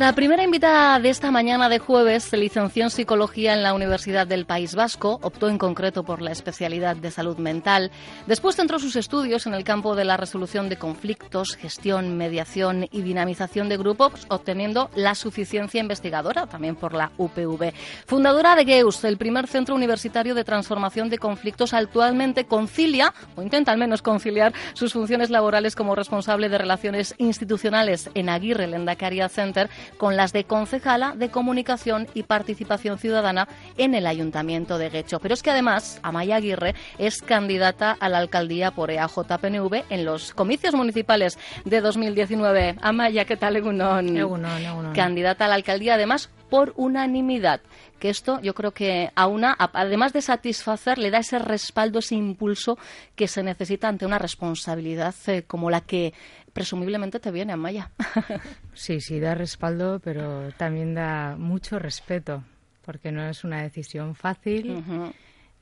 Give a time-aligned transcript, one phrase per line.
[0.00, 4.26] Nuestra primera invitada de esta mañana de jueves se licenció en Psicología en la Universidad
[4.26, 7.90] del País Vasco, optó en concreto por la especialidad de salud mental.
[8.26, 13.02] Después centró sus estudios en el campo de la resolución de conflictos, gestión, mediación y
[13.02, 17.74] dinamización de grupos, obteniendo la suficiencia investigadora también por la UPV.
[18.06, 23.70] Fundadora de GEUS, el primer centro universitario de transformación de conflictos, actualmente concilia, o intenta
[23.70, 29.68] al menos conciliar, sus funciones laborales como responsable de relaciones institucionales en Aguirre Lendacaria Center
[29.96, 35.20] con las de concejala de Comunicación y Participación Ciudadana en el Ayuntamiento de Guecho.
[35.20, 40.32] Pero es que además Amaya Aguirre es candidata a la alcaldía por EAJPNV en los
[40.34, 42.76] comicios municipales de 2019.
[42.80, 44.16] Amaya, ¿qué tal, Egunon?
[44.16, 44.92] Egunon, Egunon.
[44.94, 47.60] Candidata a la alcaldía además por unanimidad
[48.00, 52.16] que esto yo creo que a una, además de satisfacer, le da ese respaldo, ese
[52.16, 52.78] impulso
[53.14, 56.12] que se necesita ante una responsabilidad eh, como la que
[56.60, 57.90] presumiblemente te viene, Amaya.
[58.74, 62.44] sí, sí, da respaldo, pero también da mucho respeto,
[62.84, 64.84] porque no es una decisión fácil.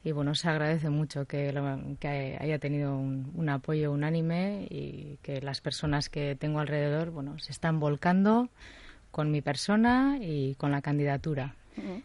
[0.02, 1.54] Y bueno, se agradece mucho que,
[2.00, 7.38] que haya tenido un, un, apoyo unánime y que las personas que tengo alrededor, bueno,
[7.38, 8.48] se están volcando
[9.12, 11.54] con mi persona y con la candidatura.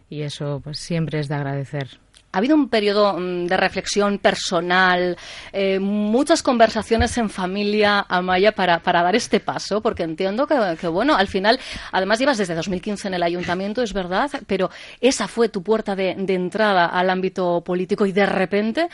[0.08, 2.00] Y eso pues siempre es de agradecer.
[2.34, 5.16] Ha habido un periodo mm, de reflexión personal,
[5.52, 11.16] eh, muchas conversaciones en familia, Amaya, para, para dar este paso, porque entiendo que, bueno,
[11.16, 11.60] al final,
[11.92, 16.16] además llevas desde 2015 en el ayuntamiento, es verdad, pero esa fue tu puerta de
[16.28, 18.90] entrada al ámbito político y de repente,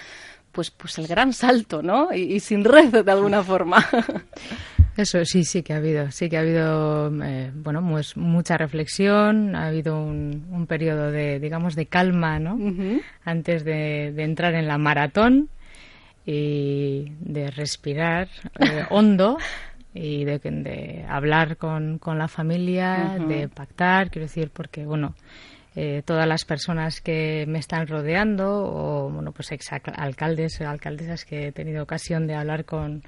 [0.51, 2.09] pues, pues el gran salto, ¿no?
[2.13, 3.85] Y, y sin red, de alguna forma.
[4.99, 9.55] Eso sí, sí que ha habido, sí que ha habido, eh, bueno, pues mucha reflexión,
[9.55, 12.55] ha habido un, un, periodo de, digamos, de calma, ¿no?
[12.55, 13.01] Uh -huh.
[13.23, 15.47] Antes de, de, entrar en la maratón
[16.25, 18.27] y de respirar
[18.59, 19.37] eh, hondo
[19.93, 23.27] y de, de hablar con, con, la familia, uh -huh.
[23.27, 25.15] de pactar, quiero decir, porque, bueno,
[25.75, 31.47] eh, todas las personas que me están rodeando o, bueno, pues exalcaldes o alcaldesas que
[31.47, 33.03] he tenido ocasión de hablar con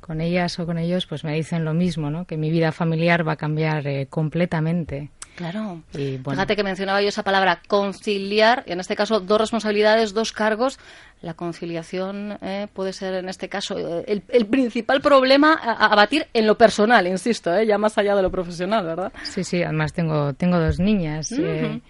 [0.00, 2.24] con ellas o con ellos, pues me dicen lo mismo, ¿no?
[2.24, 5.10] Que mi vida familiar va a cambiar eh, completamente.
[5.38, 5.82] Claro.
[5.94, 6.36] Y, bueno.
[6.36, 10.80] Fíjate que mencionaba yo esa palabra conciliar, y en este caso dos responsabilidades, dos cargos.
[11.22, 15.94] La conciliación eh, puede ser en este caso eh, el, el, principal problema a, a,
[15.94, 19.12] batir en lo personal, insisto, eh, ya más allá de lo profesional, ¿verdad?
[19.22, 21.30] Sí, sí, además tengo, tengo dos niñas.
[21.30, 21.80] Uh -huh.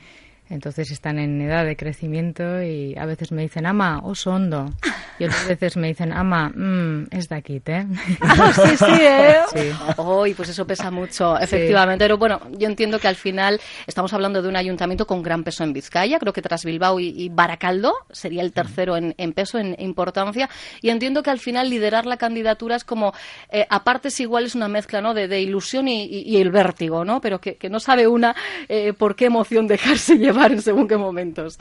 [0.51, 4.73] Entonces están en edad de crecimiento y a veces me dicen, ama, oso hondo.
[5.19, 7.87] Y otras veces me dicen, ama, mmm, es de aquí, ¿eh?
[8.55, 9.37] sí, sí, ¿eh?
[9.53, 9.71] Sí.
[9.99, 12.05] Uy, pues eso pesa mucho, efectivamente.
[12.05, 12.07] Sí.
[12.07, 15.65] Pero bueno, yo entiendo que al final estamos hablando de un ayuntamiento con gran peso
[15.65, 16.19] en Vizcaya.
[16.19, 20.49] Creo que tras Bilbao y, y Baracaldo sería el tercero en, en, peso, en importancia.
[20.81, 23.13] Y entiendo que al final liderar la candidatura es como,
[23.51, 25.13] eh, a partes iguales, una mezcla, ¿no?
[25.13, 27.21] De, de ilusión y, y, y, el vértigo, ¿no?
[27.21, 28.35] Pero que, que no sabe una
[28.69, 31.59] eh, por qué emoción dejarse llevar en según qué momentos.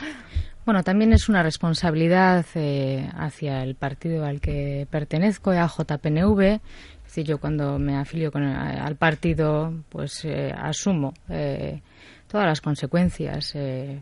[0.66, 6.42] Bueno, también es una responsabilidad eh, hacia el partido al que pertenezco, a JPNV.
[6.42, 6.60] Es
[7.06, 11.82] decir, yo cuando me afilio con el, al partido, pues eh, asumo eh,
[12.28, 13.56] todas las consecuencias.
[13.56, 14.02] Eh,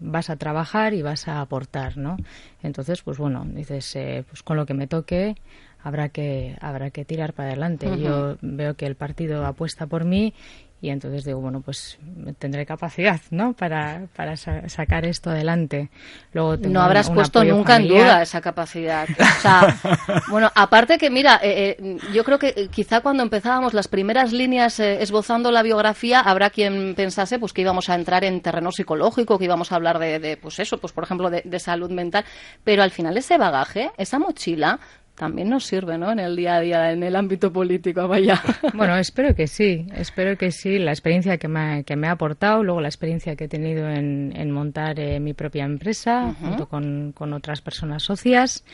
[0.00, 2.16] vas a trabajar y vas a aportar, ¿no?
[2.62, 5.36] Entonces, pues bueno, dices, eh, pues con lo que me toque,
[5.82, 7.86] habrá que habrá que tirar para adelante.
[7.98, 10.34] Yo veo que el partido apuesta por mí
[10.82, 11.98] y entonces digo, bueno, pues
[12.38, 13.52] tendré capacidad, ¿no?
[13.52, 15.90] Para, para sacar esto adelante.
[16.32, 19.06] Luego no habrás puesto nunca en duda esa capacidad.
[19.10, 19.76] O sea,
[20.30, 24.80] bueno, aparte que, mira, eh, eh, yo creo que quizá cuando empezábamos las primeras líneas
[24.80, 29.38] eh, esbozando la biografía, habrá quien pensase pues que íbamos a entrar en terreno psicológico,
[29.38, 32.24] que íbamos a hablar de, de pues eso, pues por ejemplo, de, de salud mental.
[32.64, 34.80] Pero al final ese bagaje, esa mochila,
[35.14, 36.10] también nos sirve, ¿no?
[36.12, 38.40] En el día a día, en el ámbito político, vaya.
[38.74, 40.78] Bueno, espero que sí, espero que sí.
[40.78, 44.32] La experiencia que me, que me ha aportado, luego la experiencia que he tenido en,
[44.34, 48.64] en montar eh, mi propia empresa junto con, con, otras personas socias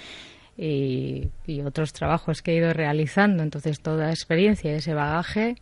[0.56, 3.42] y, y, otros trabajos que he ido realizando.
[3.42, 5.56] Entonces, toda experiencia y ese bagaje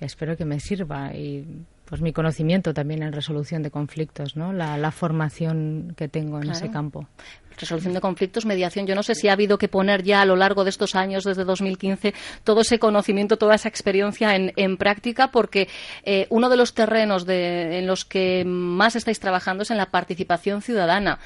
[0.00, 1.44] espero que me sirva y
[1.84, 4.52] pues mi conocimiento también en resolución de conflictos, ¿no?
[4.52, 7.06] La, la formación que tengo en ese campo
[7.56, 8.86] resolución de conflictos, mediación.
[8.86, 11.24] Yo no sé si ha habido que poner ya a lo largo de estos años,
[11.24, 12.14] desde 2015,
[12.44, 15.68] todo ese conocimiento, toda esa experiencia en, práctica, porque
[16.04, 19.86] eh, uno de los terrenos de, en los que más estáis trabajando es en la
[19.86, 21.18] participación ciudadana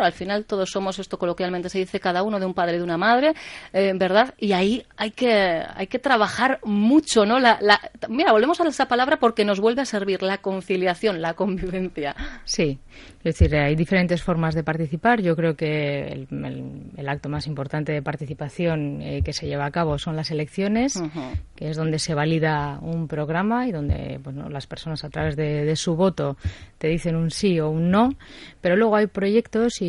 [0.00, 2.84] al final todos somos, esto coloquialmente se dice, cada uno de un padre y de
[2.84, 3.34] una madre,
[3.72, 4.34] eh, ¿verdad?
[4.38, 7.38] Y ahí hay que, hay que trabajar mucho, ¿no?
[7.38, 7.58] La,
[8.08, 12.16] mira, volvemos a esa palabra porque nos vuelve a servir la conciliación, la convivencia.
[12.44, 12.78] Sí,
[13.18, 15.20] es decir, hay diferentes formas de participar.
[15.20, 19.98] Yo creo que el, acto más importante de participación eh, que se lleva a cabo
[19.98, 21.00] son las elecciones,
[21.54, 25.64] que es donde se valida un programa y donde bueno, las personas a través de,
[25.64, 26.36] de su voto
[26.78, 28.10] te dicen un sí o un no.
[28.60, 29.83] Pero luego hay proyectos y,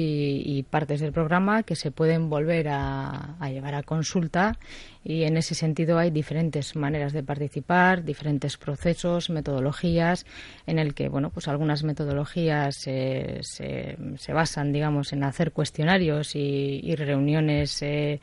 [0.70, 4.58] partes del programa que se pueden volver a, llevar a consulta.
[5.04, 10.26] Y en ese sentido hay diferentes maneras de participar, diferentes procesos, metodologías,
[10.66, 16.96] en el que bueno pues algunas metodologías se, se, basan digamos en hacer cuestionarios y,
[16.96, 18.20] reuniones eh,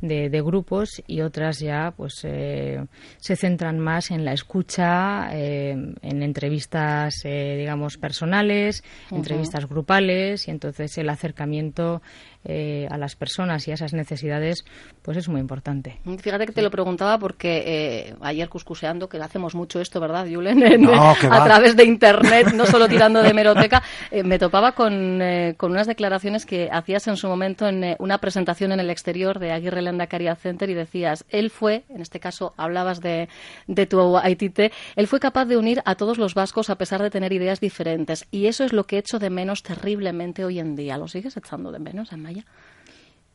[0.00, 2.84] de, grupos y otras ya pues eh,
[3.18, 5.70] se centran más en la escucha, eh,
[6.02, 12.00] en entrevistas eh, digamos personales, entrevistas grupales y entonces el acercamiento
[12.42, 14.64] eh, a las personas y a esas necesidades,
[15.02, 16.00] pues es muy importante.
[16.22, 20.88] Fíjate que te lo preguntaba porque eh, ayer cuscuseando, que hacemos mucho esto, ¿verdad, Julen?
[20.90, 25.20] a través de Internet, no solo tirando de meroteca, eh, me topaba con,
[25.58, 29.52] con unas declaraciones que hacías en su momento en una presentación en el exterior de
[29.52, 33.28] Aguirre Lenda Caria Center y decías, él fue, en este caso hablabas de,
[33.66, 37.10] de tu ITT, él fue capaz de unir a todos los vascos a pesar de
[37.10, 40.76] tener ideas diferentes y eso es lo que he hecho de menos terriblemente hoy en
[40.76, 40.96] día.
[40.96, 42.44] ¿Lo sigues echando de menos, Amaya?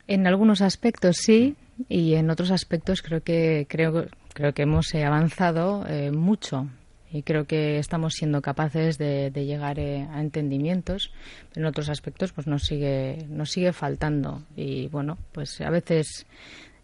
[0.07, 1.55] En algunos aspectos sí
[1.89, 6.67] y en otros aspectos creo que creo creo que hemos eh, avanzado eh, mucho
[7.15, 11.11] y creo que estamos siendo capaces de, llegar eh, a entendimientos
[11.53, 16.25] pero en otros aspectos pues nos sigue nos sigue faltando y bueno pues a veces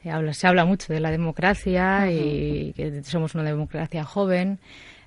[0.09, 4.59] habla, se habla mucho de la democracia y que somos una democracia joven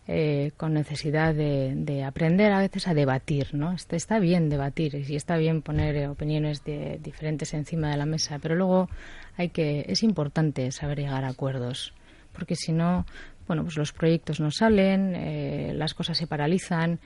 [0.06, 3.72] eh, con necesidad de, aprender a veces a debatir, ¿no?
[3.72, 8.04] Está, está bien debatir y está bien poner eh, opiniones de, diferentes encima de la
[8.04, 8.90] mesa, pero luego
[9.38, 11.94] hay que es importante saber llegar a acuerdos,
[12.34, 13.06] porque si no,
[13.46, 17.00] bueno, pues los proyectos no salen, eh, las cosas se paralizan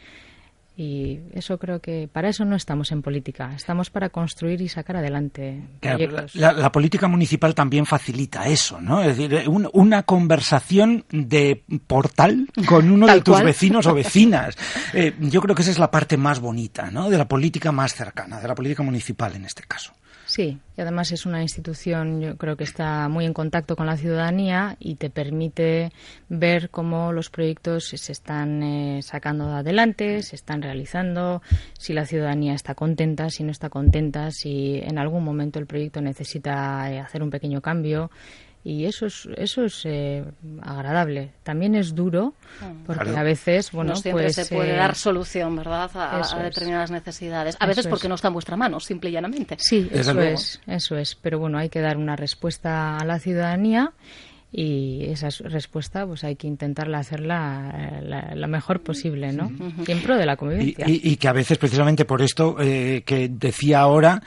[0.79, 4.99] y eso creo que para eso no estamos en política, estamos para construir y sacar
[4.99, 6.37] adelante proyectos.
[6.37, 9.03] La, política municipal también facilita eso, ¿no?
[9.03, 14.57] Es decir, una conversación de portal con uno de tus vecinos o vecinas.
[14.95, 17.11] Eh, yo creo que esa es la parte más bonita, ¿no?
[17.11, 19.93] De la política más cercana, de la política municipal en este caso.
[20.39, 23.97] Sí, y además es una institución, yo creo que está muy en contacto con la
[23.97, 25.91] ciudadanía y te permite
[26.29, 31.43] ver cómo los proyectos se están eh, sacando adelante, se están realizando,
[31.77, 36.01] si la ciudadanía está contenta, si no está contenta, si en algún momento el proyecto
[36.01, 38.13] necesita eh, hacer un pequeño cambio
[38.69, 40.23] y eso es eso es eh,
[40.61, 41.31] agradable.
[41.43, 42.85] También es duro mm.
[42.85, 47.57] porque a veces bueno no siempre pues, se puede dar solución verdad a, determinadas necesidades.
[47.61, 49.57] A veces porque no está en vuestra mano simple y llanamente.
[49.59, 51.15] Sí eso es eso es.
[51.15, 53.95] Pero bueno hay que dar una respuesta a la ciudadanía
[54.53, 59.51] y esa respuesta pues hay que intentarla hacerla la, mejor posible, ¿no?
[59.87, 60.85] Siempre de la convivencia.
[60.87, 64.23] Y, que a veces precisamente por esto eh, que decía ahora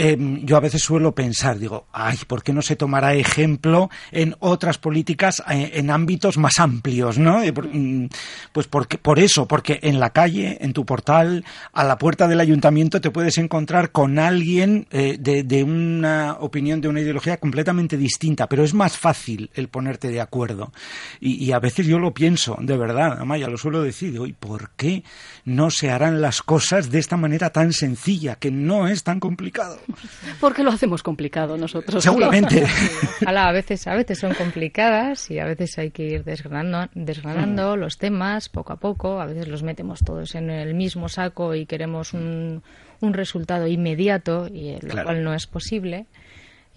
[0.00, 4.36] Em, yo a veces suelo pensar, digo, ay, ¿por qué no se tomará ejemplo en
[4.38, 7.40] otras políticas eh, en ámbitos más amplios, ¿no?
[7.40, 8.06] Mm,
[8.52, 12.38] pues porque, por eso, porque en la calle, en tu portal, a la puerta del
[12.38, 18.46] ayuntamiento te puedes encontrar con alguien eh, de, una opinión, de una ideología completamente distinta,
[18.46, 20.72] pero es más fácil el ponerte de acuerdo.
[21.20, 24.70] Y, a veces yo lo pienso, de verdad, Amaya, lo suelo decir, digo, ¿y por
[24.76, 25.02] qué
[25.44, 29.80] no se harán las cosas de esta manera tan sencilla, que no es tan complicado?
[30.40, 32.02] Porque lo hacemos complicado nosotros.
[32.02, 32.66] Seguramente.
[33.26, 37.80] a veces, a veces son complicadas y a veces hay que ir desgranando, desgranando mm.
[37.80, 39.20] los temas poco a poco.
[39.20, 42.62] A veces los metemos todos en el mismo saco y queremos un,
[43.00, 46.06] un resultado inmediato, y lo cual no es posible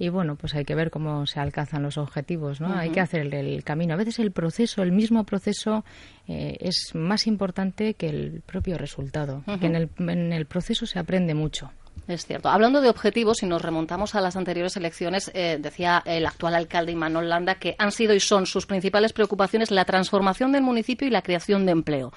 [0.01, 2.73] y bueno, pues hay que ver cómo se alcanzan los objetivos, ¿no?
[2.73, 3.93] Hay que hacer el, camino.
[3.93, 5.85] A veces el proceso, el mismo proceso,
[6.27, 10.97] eh, es más importante que el propio resultado, que en el, en el proceso se
[10.97, 11.69] aprende mucho.
[12.07, 12.49] Es cierto.
[12.49, 16.91] Hablando de objetivos, si nos remontamos a las anteriores elecciones, eh, decía el actual alcalde
[16.91, 21.11] Imanol Landa que han sido y son sus principales preocupaciones la transformación del municipio y
[21.11, 22.11] la creación de empleo.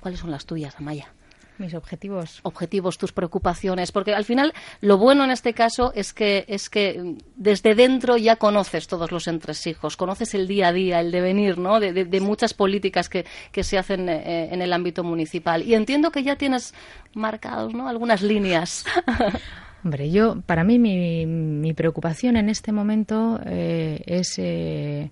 [0.00, 1.12] ¿Cuáles son las tuyas, Amaya?
[1.58, 2.38] Mis objetivos.
[2.44, 7.16] Objetivos, tus preocupaciones, porque al final lo bueno en este caso es que es que
[7.34, 11.80] desde dentro ya conoces todos los entresijos, conoces el día a día, el devenir, ¿no?
[11.80, 15.64] De, muchas políticas que, que se hacen eh, en el ámbito municipal.
[15.64, 16.74] Y entiendo que ya tienes
[17.14, 17.88] marcados, ¿no?
[17.88, 18.84] Algunas líneas.
[19.84, 25.10] Hombre, yo, para mí, mi, mi preocupación en este momento eh, es eh,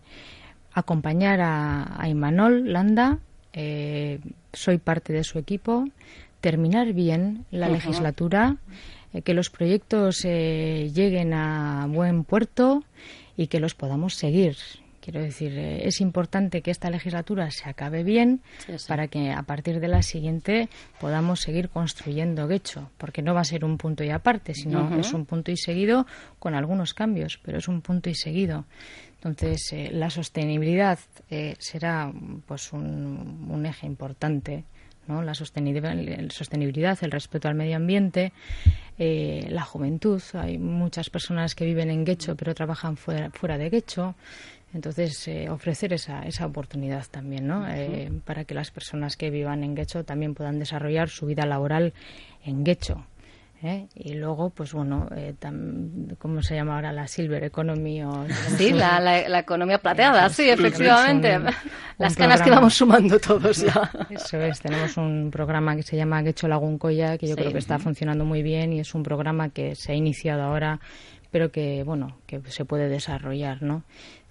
[0.73, 3.19] acompañar a, a Imanol Landa.
[4.53, 5.87] soy parte de su equipo
[6.47, 8.59] terminar bien la legislatura,
[9.13, 12.85] eh, que los proyectos eh, lleguen a buen puerto
[13.37, 14.57] y que los podamos seguir.
[15.01, 18.43] Quiero decir, eh, es importante que esta legislatura se acabe bien
[18.87, 20.69] para que a partir de la siguiente
[21.01, 25.13] podamos seguir construyendo Guecho, porque no va a ser un punto y aparte, sino es
[25.13, 26.07] un punto y seguido
[26.39, 28.67] con algunos cambios, pero es un punto y seguido.
[29.17, 31.01] Entonces, la sostenibilidad
[31.59, 32.13] será
[32.47, 34.65] pues un, un eje importante
[35.09, 38.33] la sostenibilidad, el respeto al medio ambiente,
[38.99, 40.23] eh, la juventud.
[40.35, 44.15] Hay muchas personas que viven en Guecho pero trabajan fuera, fuera de Guecho.
[44.75, 47.67] Entonces, eh, ofrecer esa, esa oportunidad también, ¿no?
[47.69, 51.95] Eh, para que las personas que vivan en Guecho también puedan desarrollar su vida laboral
[52.45, 53.07] en Guecho.
[53.67, 53.89] ¿Eh?
[53.95, 55.35] Y luego, pues bueno, eh,
[56.19, 56.93] ¿cómo se llama ahora?
[56.93, 58.03] La Silver Economy.
[58.03, 61.39] O, sí, la, la, economía plateada, sí, efectivamente.
[61.99, 63.91] Las canas que vamos sumando todos ya.
[64.11, 67.79] Eso es, tenemos un programa que se llama Quecho Laguncoya, que yo creo que está
[67.79, 70.81] funcionando muy bien y es un programa que se ha iniciado ahora
[71.31, 73.83] pero que bueno que se puede desarrollar no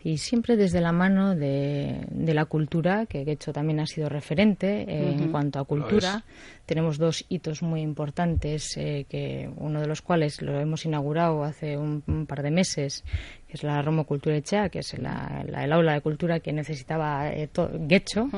[0.06, 4.86] y siempre desde la mano de, la cultura, que de hecho también ha sido referente
[4.88, 6.24] eh, en cuanto a cultura.
[6.68, 11.76] Tenemos dos hitos muy importantes, eh, que uno de los cuales lo hemos inaugurado hace
[11.76, 13.04] un, par de meses,
[13.48, 17.32] que es la Romo Cultura Echea, que es la, el aula de cultura que necesitaba
[17.34, 18.30] eh, Guecho,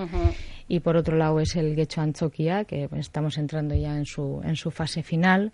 [0.69, 4.55] y por otro lado es el Guecho Anchoquia, que estamos entrando ya en su, en
[4.55, 5.51] su fase final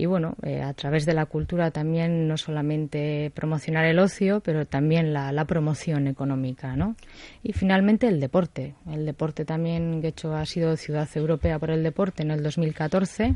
[0.00, 4.66] y bueno, eh, a través de la cultura también no solamente promocionar el ocio, pero
[4.66, 6.96] también la, la, promoción económica, ¿no?
[7.42, 8.74] Y finalmente el deporte.
[8.90, 13.34] El deporte también, de hecho, ha sido ciudad europea por el deporte en el 2014,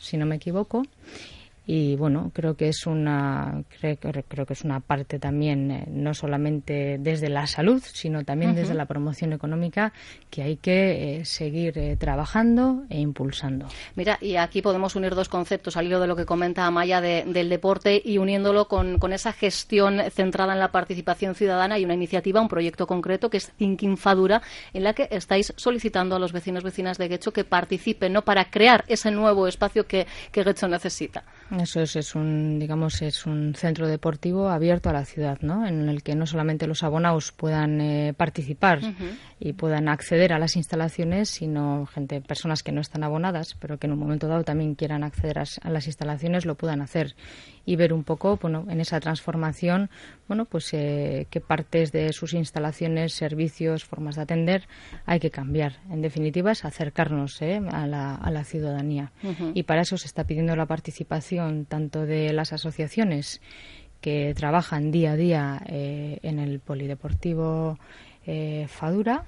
[0.00, 0.82] si no me equivoco
[1.66, 6.12] y bueno creo que es una creo, creo que es una parte también eh, no
[6.12, 9.92] solamente desde la salud sino también desde la promoción económica
[10.28, 13.66] que hay que eh, seguir eh, trabajando e impulsando.
[13.94, 17.48] Mira y aquí podemos unir dos conceptos al hilo de lo que comenta Amaya del
[17.48, 22.40] deporte y uniéndolo con, con, esa gestión centrada en la participación ciudadana y una iniciativa
[22.40, 24.42] un proyecto concreto que es Thinking Fadura
[24.72, 28.50] en la que estáis solicitando a los vecinos vecinas de Guecho que participen no para
[28.50, 31.24] crear ese nuevo espacio que, que Guecho necesita
[31.60, 35.66] eso es, es un, digamos, es un centro deportivo abierto a la ciudad, ¿no?
[35.66, 38.80] En el que no solamente los abonados puedan eh, participar
[39.38, 43.86] y puedan acceder a las instalaciones, sino gente, personas que no están abonadas, pero que
[43.86, 47.14] en un momento dado también quieran acceder a, las instalaciones, lo puedan hacer
[47.64, 49.90] y ver un poco, bueno, en esa transformación,
[50.28, 54.68] bueno, pues eh, qué partes de sus instalaciones, servicios, formas de atender
[55.06, 55.78] hay que cambiar.
[55.90, 59.12] En definitiva, es acercarnos eh, a, la, a, la, ciudadanía.
[59.54, 63.40] Y para eso se está pidiendo la participación tanto de las asociaciones
[64.00, 67.78] que trabajan día a día eh, en el polideportivo
[68.68, 69.24] Fadura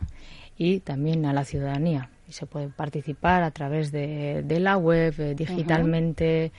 [0.57, 5.15] y también a la ciudadanía y se puede participar a través de, de la web,
[5.19, 6.53] eh, digitalmente,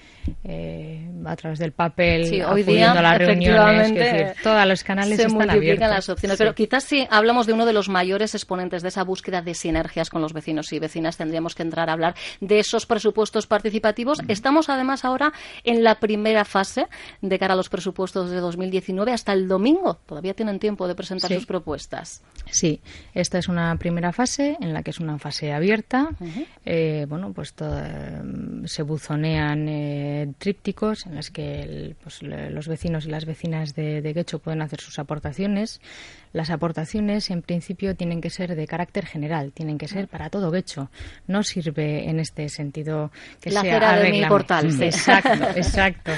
[0.43, 5.17] eh, a través del papel, sí, hoy día, a las reuniones, decir, todos los canales
[5.17, 5.89] se están abiertos.
[5.89, 6.37] las opciones.
[6.37, 10.09] Pero quizás si hablamos de uno de los mayores exponentes de esa búsqueda de sinergias
[10.09, 14.19] con los vecinos y vecinas, tendríamos que entrar a hablar de esos presupuestos participativos.
[14.27, 16.87] Estamos además ahora en la primera fase
[17.21, 19.99] de cara a los presupuestos de 2019 hasta el domingo.
[20.05, 22.21] Todavía tienen tiempo de presentar sus propuestas.
[22.51, 22.81] Sí,
[23.13, 26.09] esta es una primera fase en la que es una fase abierta.
[26.65, 27.53] Eh, bueno, pues
[28.65, 34.39] se buzonean trípticos en los que pues, los vecinos y las vecinas de, de Guecho
[34.39, 35.81] pueden hacer sus aportaciones.
[36.35, 40.51] Las aportaciones, en principio, tienen que ser de carácter general, tienen que ser para todo
[40.51, 40.89] Guecho.
[41.27, 44.69] No sirve en este sentido que la sea de mi portal.
[44.83, 46.11] Exacto, exacto.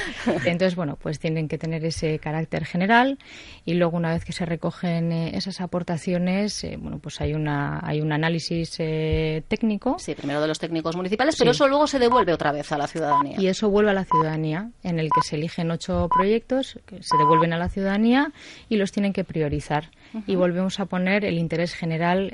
[0.43, 3.19] Entonces, bueno, pues tienen que tener ese carácter general
[3.63, 7.79] y luego una vez que se recogen eh, esas aportaciones, eh, bueno, pues hay una
[7.83, 9.97] hay un análisis eh, técnico.
[9.99, 12.87] Sí, primero de los técnicos municipales, pero eso luego se devuelve otra vez a la
[12.87, 13.39] ciudadanía.
[13.39, 17.15] Y eso vuelve a la ciudadanía, en el que se eligen ocho proyectos que se
[17.19, 18.31] devuelven a la ciudadanía
[18.67, 19.91] y los tienen que priorizar.
[20.25, 22.33] Y volvemos a poner el interés general,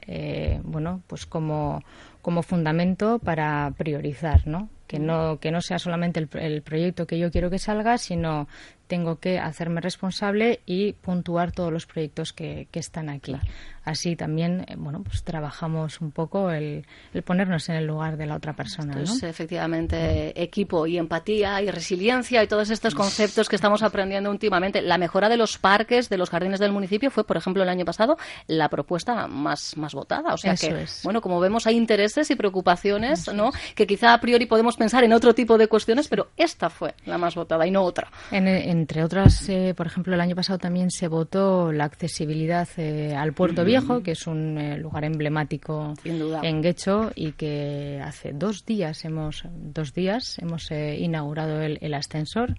[0.64, 1.82] bueno, pues como
[2.24, 4.70] como fundamento para priorizar, ¿no?
[4.88, 8.48] Que no, que no sea solamente el, el, proyecto que yo quiero que salga, sino
[8.88, 13.36] tengo que hacerme responsable y puntuar todos los proyectos que, que están aquí
[13.84, 16.86] así también eh, bueno pues trabajamos un poco el,
[17.26, 19.28] ponernos en el lugar de la otra persona ¿no?
[19.28, 24.82] efectivamente equipo y empatía y resiliencia y todos estos conceptos que estamos aprendiendo últimamente.
[24.82, 27.86] La mejora de los parques de los jardines del municipio fue por ejemplo el año
[27.86, 30.34] pasado la propuesta más más votada.
[30.34, 34.46] O sea que bueno como vemos hay intereses y preocupaciones no que quizá a priori
[34.46, 37.84] podemos pensar en otro tipo de cuestiones pero esta fue la más votada y no
[37.84, 38.10] otra.
[38.32, 43.34] Entre otras eh, por ejemplo el año pasado también se votó la accesibilidad eh, al
[43.34, 43.64] puerto
[44.04, 49.94] que es un eh, lugar emblemático en Guecho y que hace dos días hemos dos
[49.94, 52.56] días hemos eh, inaugurado el, ascensor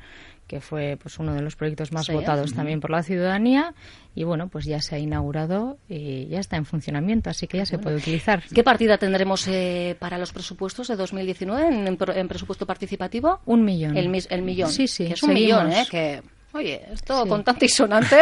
[0.47, 3.75] que fue pues uno de los proyectos más votados también por la ciudadanía.
[4.15, 7.67] Y bueno pues ya se ha inaugurado y ya está en funcionamiento así que ya
[7.67, 8.43] se puede utilizar.
[8.55, 13.97] Qué partida tendremos eh, para los presupuestos de 2019 en, presupuesto participativo un millón.
[13.97, 15.87] El, el millón sí sí que es un millón ¿eh?
[15.91, 16.23] que
[16.55, 18.17] Oye, esto con tanto y sonante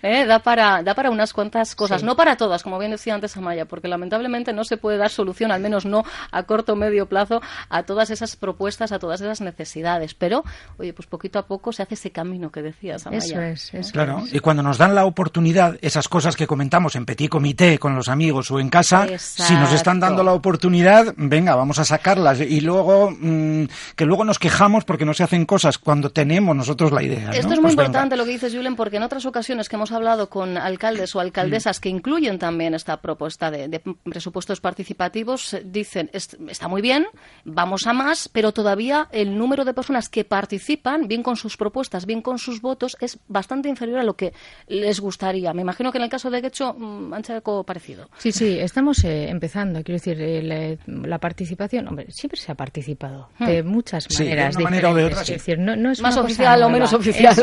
[0.00, 0.24] ¿eh?
[0.26, 2.04] da, para, da para unas cuantas cosas.
[2.04, 5.50] No para todas, como bien decía antes Amaya, porque lamentablemente no se puede dar solución,
[5.50, 9.40] al menos no a corto o medio plazo, a todas esas propuestas, a todas esas
[9.40, 10.14] necesidades.
[10.14, 10.44] Pero,
[10.78, 13.48] oye, pues poquito a poco se hace ese camino que decías, Amaya.
[13.48, 13.90] Eso es.
[13.90, 17.96] claro, y cuando nos dan la oportunidad, esas cosas que comentamos en petit comité con
[17.96, 22.40] los amigos o en casa, si nos están dando la oportunidad, venga, vamos a sacarlas.
[22.40, 23.64] Y luego, mm,
[23.96, 27.32] que luego nos quejamos porque no se hacen cosas cuando tenemos nosotros la idea.
[27.42, 27.63] ¿no?
[27.64, 30.56] Muy pues importante lo que dices, Julen, porque en otras ocasiones que hemos hablado con
[30.56, 37.06] alcaldes o alcaldesas que incluyen también esta propuesta de, presupuestos participativos, dicen, está muy bien,
[37.44, 42.06] vamos a más, pero todavía el número de personas que participan, bien con sus propuestas,
[42.06, 44.32] bien con sus votos, es bastante inferior a lo que
[44.68, 45.52] les gustaría.
[45.52, 48.08] Me imagino que en el caso de Guecho mm, han hecho algo parecido.
[48.18, 49.82] Sí, sí, estamos eh, empezando.
[49.82, 53.46] Quiero decir, eh, la, participación, hombre, siempre se ha participado hmm.
[53.46, 54.56] de muchas maneras.
[54.56, 57.34] de una de otra, Es decir, no, es más oficial o menos oficial.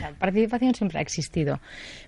[0.00, 1.60] La participación siempre ha existido,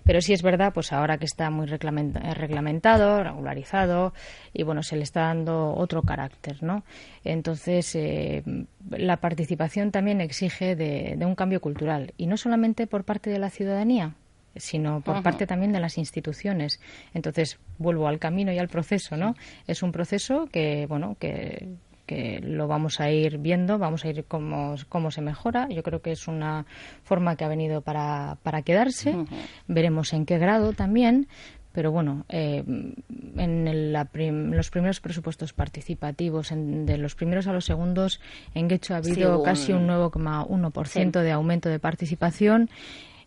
[0.04, 4.12] pero sí es verdad, pues ahora que está muy reglamentado, regularizado,
[4.52, 6.84] y bueno, se le está dando otro carácter, ¿no?
[7.24, 8.42] Entonces, eh,
[8.90, 13.50] la participación también exige de, un cambio cultural, y no solamente por parte de la
[13.50, 14.14] ciudadanía,
[14.56, 16.80] sino por parte también de las instituciones.
[17.12, 19.34] Entonces, vuelvo al camino y al proceso, ¿no?
[19.66, 21.74] Es un proceso que, bueno, que
[22.06, 25.68] que lo vamos a ir viendo, vamos a ir cómo, cómo se mejora.
[25.68, 26.66] Yo creo que es una
[27.02, 29.14] forma que ha venido para, para quedarse.
[29.66, 31.28] Veremos en qué grado también.
[31.72, 32.62] Pero bueno, eh,
[33.36, 38.20] en los primeros presupuestos participativos, de los primeros a los segundos,
[38.54, 42.70] en Guecho ha habido casi un 9,1% de aumento de participación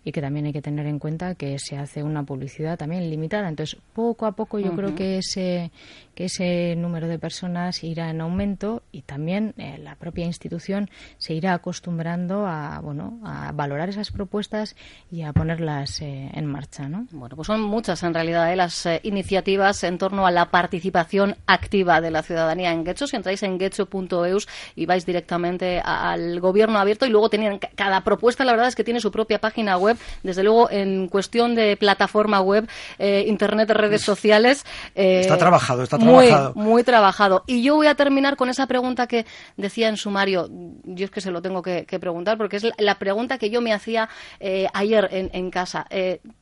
[0.07, 3.49] y que también hay que tener en cuenta que se hace una publicidad también limitada.
[3.49, 5.69] Entonces, poco a poco yo creo que ese,
[6.15, 11.33] que ese número de personas irá en aumento y también eh, la propia institución se
[11.33, 14.77] irá acostumbrando a, bueno, a valorar esas propuestas
[15.11, 16.87] y a ponerlas eh, en marcha.
[16.87, 17.05] ¿no?
[17.11, 21.99] Bueno, pues son muchas en realidad eh, las iniciativas en torno a la participación activa
[21.99, 23.07] de la ciudadanía en Getxo.
[23.07, 28.45] Si entráis en getxo.eus y vais directamente al gobierno abierto y luego tienen cada propuesta,
[28.45, 32.41] la verdad es que tiene su propia página web desde luego, en cuestión de plataforma
[32.41, 32.67] web,
[32.99, 34.65] eh, internet, redes sociales.
[34.95, 36.53] Eh, está trabajado, está trabajado.
[36.55, 37.43] Muy, muy trabajado.
[37.47, 40.49] Y yo voy a terminar con esa pregunta que decía en sumario.
[40.83, 43.73] Yo es que se lo tengo que, preguntar porque es la, pregunta que yo me
[43.73, 45.87] hacía eh, ayer en, casa.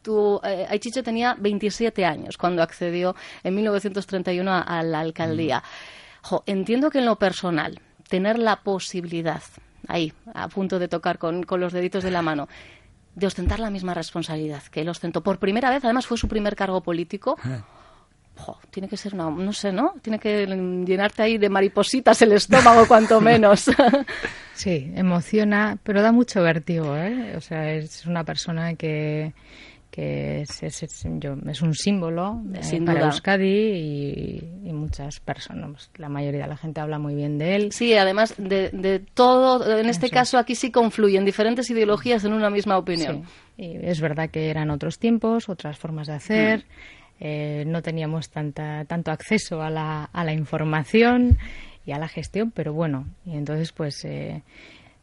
[0.01, 5.63] tú, Aichiche tenía 27 años cuando accedió en 1931 a, la alcaldía.
[6.29, 6.35] Mm.
[6.45, 9.41] entiendo que en lo personal, tener la posibilidad
[9.87, 12.47] ahí, a punto de tocar con, con, los deditos de la mano,
[13.15, 16.55] de ostentar la misma responsabilidad que él ostentó por primera vez, además fue su primer
[16.55, 17.37] cargo político.
[17.45, 17.61] Eh.
[18.69, 19.95] tiene que ser una, no sé, ¿no?
[20.01, 23.69] Tiene que llenarte ahí de maripositas el estómago, cuanto menos.
[24.55, 27.35] Sí, emociona, pero da mucho vértigo, ¿eh?
[27.35, 29.33] O sea, es una persona que,
[29.95, 31.05] que es, es,
[31.61, 35.89] un símbolo eh, para Euskadi y, muchas personas.
[35.95, 37.71] La mayoría de la gente habla muy bien de él.
[37.71, 42.77] Sí, además de, todo, en este caso aquí sí confluyen diferentes ideologías en una misma
[42.77, 43.23] opinión.
[43.57, 46.59] Y es verdad que eran otros tiempos, otras formas de hacer.
[46.59, 46.63] Mm.
[47.21, 51.37] Eh, no teníamos tanta, tanto acceso a la, a la información
[51.85, 54.43] y a la gestión, pero bueno, y entonces pues eh,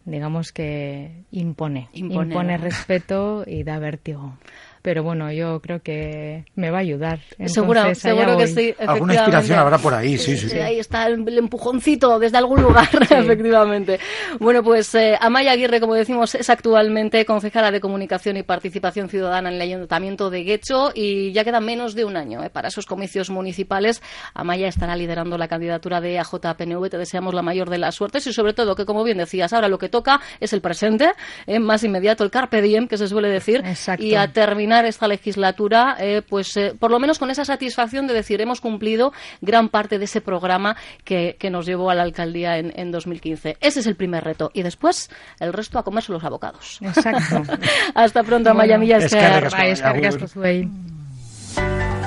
[0.04, 4.34] digamos que impone, impone, respeto y da vértigo
[4.82, 7.20] pero bueno, yo creo que me va a ayudar.
[7.46, 8.74] seguro, seguro que sí.
[8.84, 10.58] Alguna inspiración habrá por ahí, sí, sí.
[10.58, 14.00] Ahí está el, empujoncito desde algún lugar, efectivamente.
[14.40, 19.50] Bueno, pues eh, Amaya Aguirre, como decimos, es actualmente concejala de Comunicación y Participación Ciudadana
[19.50, 22.84] en el Ayuntamiento de Guecho y ya queda menos de un año eh, para esos
[22.84, 24.02] comicios municipales.
[24.34, 26.90] Amaya estará liderando la candidatura de AJPNV.
[26.90, 29.68] Te deseamos la mayor de las suertes y sobre todo que, como bien decías, ahora
[29.68, 31.12] lo que toca es el presente,
[31.46, 33.62] eh, más inmediato, el carpe diem, que se suele decir,
[33.98, 38.14] y a terminar esta legislatura, eh, pues eh, por lo menos con esa satisfacción de
[38.14, 42.72] decir hemos cumplido gran parte de ese programa que, nos llevó a la alcaldía en,
[42.76, 43.58] en, 2015.
[43.60, 44.50] Ese es el primer reto.
[44.54, 46.78] Y después el resto a comerse los abocados.
[46.80, 47.42] Exacto.
[47.94, 48.78] Hasta pronto, a Maya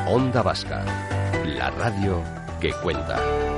[0.07, 0.83] Onda Vasca,
[1.45, 2.23] la radio
[2.59, 3.54] que cuenta.